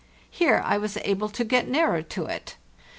[0.31, 2.57] Here I was able to get nearer to it.